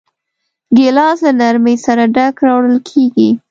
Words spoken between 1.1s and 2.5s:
له نرمۍ سره ډک